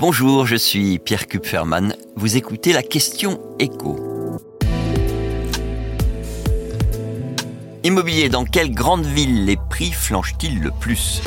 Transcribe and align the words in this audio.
Bonjour, 0.00 0.46
je 0.46 0.54
suis 0.54 1.00
Pierre 1.00 1.26
Kupferman. 1.26 1.92
Vous 2.14 2.36
écoutez 2.36 2.72
la 2.72 2.84
question 2.84 3.40
écho. 3.58 4.38
Immobilier, 7.82 8.28
dans 8.28 8.44
quelle 8.44 8.72
grande 8.72 9.04
ville 9.04 9.44
les 9.44 9.56
prix 9.56 9.90
flanchent-ils 9.90 10.60
le 10.60 10.70
plus? 10.70 11.20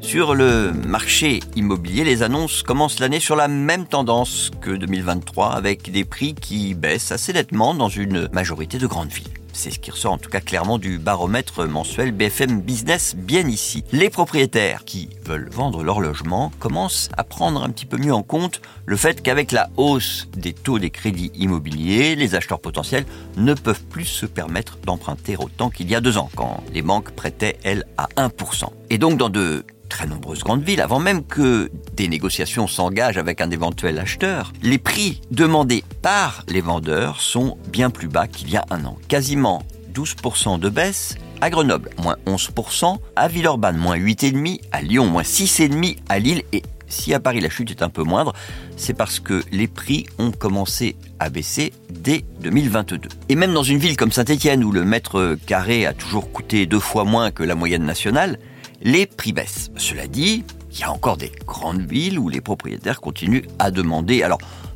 Sur 0.00 0.34
le 0.34 0.72
marché 0.72 1.40
immobilier, 1.54 2.04
les 2.04 2.22
annonces 2.22 2.62
commencent 2.62 2.98
l'année 2.98 3.20
sur 3.20 3.36
la 3.36 3.48
même 3.48 3.84
tendance 3.84 4.50
que 4.62 4.70
2023, 4.70 5.52
avec 5.52 5.92
des 5.92 6.06
prix 6.06 6.34
qui 6.34 6.72
baissent 6.72 7.12
assez 7.12 7.34
nettement 7.34 7.74
dans 7.74 7.90
une 7.90 8.30
majorité 8.32 8.78
de 8.78 8.86
grandes 8.86 9.12
villes. 9.12 9.41
C'est 9.52 9.70
ce 9.70 9.78
qui 9.78 9.90
ressort 9.90 10.12
en 10.12 10.18
tout 10.18 10.30
cas 10.30 10.40
clairement 10.40 10.78
du 10.78 10.98
baromètre 10.98 11.66
mensuel 11.68 12.12
BFM 12.12 12.60
Business 12.62 13.14
bien 13.14 13.46
ici. 13.46 13.84
Les 13.92 14.08
propriétaires 14.08 14.84
qui 14.84 15.10
veulent 15.24 15.50
vendre 15.50 15.84
leur 15.84 16.00
logement 16.00 16.50
commencent 16.58 17.10
à 17.16 17.22
prendre 17.22 17.62
un 17.62 17.70
petit 17.70 17.86
peu 17.86 17.98
mieux 17.98 18.14
en 18.14 18.22
compte 18.22 18.62
le 18.86 18.96
fait 18.96 19.22
qu'avec 19.22 19.52
la 19.52 19.68
hausse 19.76 20.28
des 20.36 20.54
taux 20.54 20.78
des 20.78 20.90
crédits 20.90 21.30
immobiliers, 21.34 22.16
les 22.16 22.34
acheteurs 22.34 22.60
potentiels 22.60 23.04
ne 23.36 23.54
peuvent 23.54 23.84
plus 23.84 24.06
se 24.06 24.26
permettre 24.26 24.78
d'emprunter 24.78 25.36
autant 25.36 25.70
qu'il 25.70 25.90
y 25.90 25.94
a 25.94 26.00
deux 26.00 26.16
ans, 26.16 26.30
quand 26.34 26.62
les 26.72 26.82
banques 26.82 27.10
prêtaient, 27.12 27.58
elles, 27.62 27.84
à 27.98 28.08
1%. 28.16 28.68
Et 28.90 28.98
donc 28.98 29.18
dans 29.18 29.28
de 29.28 29.64
très 29.92 30.06
nombreuses 30.06 30.42
grandes 30.42 30.62
villes, 30.62 30.80
avant 30.80 31.00
même 31.00 31.22
que 31.22 31.70
des 31.94 32.08
négociations 32.08 32.66
s'engagent 32.66 33.18
avec 33.18 33.42
un 33.42 33.50
éventuel 33.50 33.98
acheteur, 33.98 34.54
les 34.62 34.78
prix 34.78 35.20
demandés 35.30 35.84
par 36.00 36.44
les 36.48 36.62
vendeurs 36.62 37.20
sont 37.20 37.58
bien 37.68 37.90
plus 37.90 38.08
bas 38.08 38.26
qu'il 38.26 38.48
y 38.48 38.56
a 38.56 38.64
un 38.70 38.86
an. 38.86 38.96
Quasiment 39.08 39.62
12% 39.92 40.58
de 40.58 40.70
baisse 40.70 41.16
à 41.42 41.50
Grenoble, 41.50 41.90
moins 42.02 42.16
11%, 42.26 42.96
à 43.16 43.28
Villeurbanne, 43.28 43.76
moins 43.76 43.98
8,5%, 43.98 44.60
à 44.72 44.80
Lyon, 44.80 45.06
moins 45.06 45.22
6,5%, 45.22 45.98
à 46.08 46.18
Lille 46.18 46.42
et 46.54 46.62
si 46.88 47.12
à 47.12 47.20
Paris 47.20 47.40
la 47.40 47.50
chute 47.50 47.70
est 47.70 47.82
un 47.82 47.90
peu 47.90 48.02
moindre, 48.02 48.32
c'est 48.78 48.94
parce 48.94 49.20
que 49.20 49.42
les 49.52 49.66
prix 49.66 50.06
ont 50.18 50.30
commencé 50.30 50.96
à 51.18 51.28
baisser 51.28 51.74
dès 51.90 52.24
2022. 52.40 53.10
Et 53.28 53.34
même 53.34 53.52
dans 53.52 53.62
une 53.62 53.78
ville 53.78 53.96
comme 53.96 54.12
Saint-Étienne 54.12 54.64
où 54.64 54.72
le 54.72 54.84
mètre 54.84 55.36
carré 55.46 55.84
a 55.84 55.92
toujours 55.92 56.32
coûté 56.32 56.64
deux 56.64 56.80
fois 56.80 57.04
moins 57.04 57.30
que 57.30 57.42
la 57.42 57.54
moyenne 57.54 57.84
nationale, 57.84 58.38
les 58.82 59.06
prix 59.06 59.32
baissent. 59.32 59.70
Cela 59.76 60.06
dit, 60.06 60.44
il 60.72 60.78
y 60.78 60.82
a 60.82 60.92
encore 60.92 61.16
des 61.16 61.32
grandes 61.46 61.82
villes 61.82 62.18
où 62.18 62.28
les 62.28 62.40
propriétaires 62.40 63.00
continuent 63.00 63.46
à 63.58 63.70
demander 63.70 64.26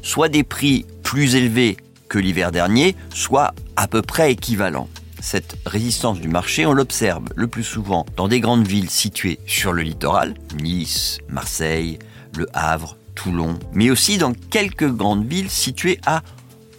soit 0.03 0.29
des 0.29 0.45
prix 0.45 0.87
plus 1.03 1.35
élevés 1.35 1.77
que 2.09 2.19
l'hiver 2.19 2.53
dernier, 2.53 2.95
soit 3.13 3.55
à 3.75 3.89
peu 3.89 4.03
près 4.03 4.33
équivalents. 4.33 4.89
Cette 5.21 5.57
résistance 5.67 6.21
du 6.21 6.29
marché, 6.29 6.67
on 6.67 6.73
l'observe 6.73 7.25
le 7.35 7.49
plus 7.49 7.65
souvent 7.65 8.07
dans 8.17 8.29
des 8.29 8.39
grandes 8.39 8.67
villes 8.67 8.91
situées 8.91 9.41
sur 9.47 9.73
le 9.73 9.83
littoral, 9.83 10.35
Nice, 10.63 11.19
Marseille, 11.29 11.99
Le 12.37 12.47
Havre, 12.53 12.97
Toulon, 13.15 13.59
mais 13.73 13.91
aussi 13.91 14.19
dans 14.19 14.35
quelques 14.35 14.89
grandes 14.89 15.27
villes 15.27 15.51
situées 15.51 15.99
à 16.07 16.23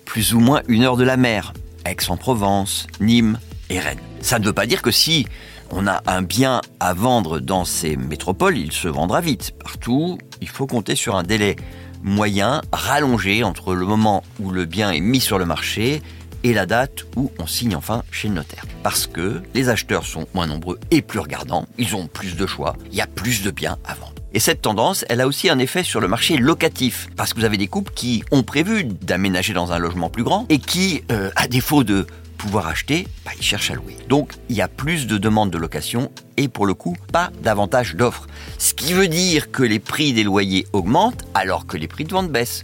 plus 0.06 0.34
ou 0.34 0.40
moins 0.40 0.62
une 0.68 0.84
heure 0.84 0.96
de 0.96 1.04
la 1.04 1.18
mer, 1.18 1.52
Aix-en-Provence, 1.84 2.88
Nîmes 3.02 3.40
et 3.70 3.80
Rennes. 3.80 4.00
Ça 4.22 4.40
ne 4.40 4.46
veut 4.46 4.54
pas 4.54 4.68
dire 4.68 4.82
que 4.82 4.92
si 4.92 5.28
on 5.72 5.88
a 5.88 6.02
un 6.08 6.22
bien 6.22 6.62
à 6.80 6.94
vendre 6.94 7.40
dans 7.40 7.66
ces 7.66 7.96
métropoles, 7.96 8.58
il 8.58 8.72
se 8.72 8.88
vendra 8.88 9.22
vite. 9.22 9.54
Partout, 9.64 10.18
il 10.42 10.48
faut 10.48 10.68
compter 10.68 10.96
sur 10.96 11.16
un 11.16 11.24
délai 11.24 11.56
moyen 12.04 12.62
rallongé 12.72 13.44
entre 13.44 13.74
le 13.74 13.86
moment 13.86 14.24
où 14.40 14.52
le 14.52 14.66
bien 14.66 14.92
est 14.92 15.00
mis 15.00 15.20
sur 15.20 15.40
le 15.40 15.46
marché 15.46 16.02
et 16.44 16.54
la 16.54 16.66
date 16.66 17.06
où 17.16 17.32
on 17.40 17.48
signe 17.48 17.76
enfin 17.76 18.04
chez 18.12 18.28
le 18.28 18.36
notaire. 18.36 18.64
Parce 18.84 19.08
que 19.08 19.42
les 19.54 19.70
acheteurs 19.70 20.06
sont 20.06 20.28
moins 20.34 20.48
nombreux 20.48 20.80
et 20.92 21.02
plus 21.02 21.20
regardants, 21.20 21.66
ils 21.78 21.96
ont 21.96 22.08
plus 22.08 22.36
de 22.36 22.46
choix, 22.46 22.76
il 22.92 22.98
y 22.98 23.02
a 23.02 23.08
plus 23.08 23.44
de 23.44 23.52
biens 23.52 23.78
à 23.86 23.96
vendre. 23.96 24.14
Et 24.34 24.40
cette 24.40 24.62
tendance, 24.62 25.04
elle 25.10 25.22
a 25.22 25.28
aussi 25.28 25.50
un 25.50 25.58
effet 25.58 25.84
sur 25.84 26.00
le 26.00 26.08
marché 26.08 26.38
locatif, 26.38 27.08
parce 27.16 27.34
que 27.34 27.40
vous 27.40 27.46
avez 27.46 27.58
des 27.58 27.68
couples 27.68 27.92
qui 27.94 28.24
ont 28.32 28.44
prévu 28.44 28.84
d'aménager 28.84 29.54
dans 29.54 29.72
un 29.72 29.80
logement 29.80 30.10
plus 30.10 30.24
grand 30.24 30.46
et 30.50 30.60
qui, 30.60 31.04
euh, 31.12 31.32
à 31.36 31.48
défaut 31.48 31.84
de 31.84 32.06
pouvoir 32.38 32.68
acheter, 32.68 33.08
bah, 33.26 33.32
ils 33.38 33.44
cherchent 33.44 33.72
à 33.72 33.76
louer. 33.76 33.98
Donc 34.08 34.34
il 34.50 34.56
y 34.56 34.62
a 34.62 34.68
plus 34.68 35.08
de 35.08 35.18
demandes 35.18 35.52
de 35.52 35.58
location 35.58 36.12
et 36.38 36.48
pour 36.48 36.66
le 36.66 36.74
coup 36.74 36.96
pas 37.12 37.32
davantage 37.42 37.96
d'offres. 37.96 38.28
Ce 38.58 38.74
qui 38.74 38.94
veut 38.94 39.08
dire 39.08 39.52
que 39.52 39.64
les 39.64 39.80
prix 39.80 40.14
des 40.14 40.24
loyers 40.24 40.68
augmentent 40.74 41.26
alors 41.34 41.66
que 41.66 41.78
les 41.78 41.88
prix 41.88 42.06
de 42.06 42.12
vente 42.12 42.32
baissent. 42.32 42.64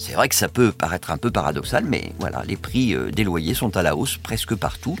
C'est 0.00 0.12
vrai 0.12 0.28
que 0.28 0.36
ça 0.36 0.48
peut 0.48 0.70
paraître 0.70 1.10
un 1.10 1.18
peu 1.18 1.32
paradoxal, 1.32 1.84
mais 1.84 2.12
voilà, 2.20 2.44
les 2.46 2.56
prix 2.56 2.94
euh, 2.94 3.10
des 3.10 3.24
loyers 3.24 3.54
sont 3.54 3.76
à 3.76 3.82
la 3.82 3.96
hausse 3.96 4.16
presque 4.16 4.54
partout. 4.54 4.96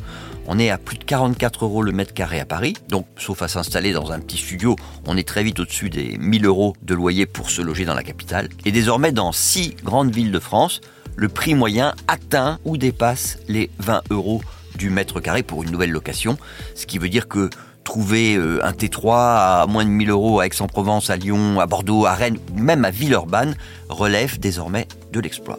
On 0.48 0.58
est 0.58 0.70
à 0.70 0.78
plus 0.78 0.98
de 0.98 1.04
44 1.04 1.64
euros 1.66 1.82
le 1.82 1.92
mètre 1.92 2.14
carré 2.14 2.40
à 2.40 2.44
Paris, 2.44 2.74
donc 2.88 3.06
sauf 3.16 3.42
à 3.42 3.48
s'installer 3.48 3.92
dans 3.92 4.10
un 4.10 4.18
petit 4.18 4.38
studio, 4.38 4.74
on 5.06 5.16
est 5.16 5.26
très 5.26 5.44
vite 5.44 5.60
au-dessus 5.60 5.88
des 5.88 6.18
1000 6.18 6.46
euros 6.46 6.74
de 6.82 6.94
loyer 6.94 7.26
pour 7.26 7.48
se 7.48 7.62
loger 7.62 7.84
dans 7.84 7.94
la 7.94 8.02
capitale. 8.02 8.48
Et 8.64 8.72
désormais, 8.72 9.12
dans 9.12 9.30
six 9.30 9.76
grandes 9.84 10.10
villes 10.10 10.32
de 10.32 10.40
France, 10.40 10.80
le 11.18 11.28
prix 11.28 11.54
moyen 11.54 11.94
atteint 12.06 12.60
ou 12.64 12.76
dépasse 12.76 13.38
les 13.48 13.70
20 13.80 14.02
euros 14.10 14.40
du 14.76 14.88
mètre 14.88 15.20
carré 15.20 15.42
pour 15.42 15.64
une 15.64 15.72
nouvelle 15.72 15.90
location, 15.90 16.38
ce 16.76 16.86
qui 16.86 16.98
veut 16.98 17.08
dire 17.08 17.26
que 17.26 17.50
trouver 17.82 18.36
euh, 18.36 18.64
un 18.64 18.70
T3 18.70 19.62
à 19.62 19.66
moins 19.68 19.84
de 19.84 19.90
1000 19.90 20.10
euros 20.10 20.38
à 20.38 20.46
Aix-en-Provence, 20.46 21.10
à 21.10 21.16
Lyon, 21.16 21.58
à 21.58 21.66
Bordeaux, 21.66 22.06
à 22.06 22.14
Rennes, 22.14 22.38
même 22.54 22.84
à 22.84 22.90
Villeurbanne, 22.90 23.56
relève 23.88 24.38
désormais 24.38 24.86
de 25.12 25.18
l'exploit. 25.18 25.58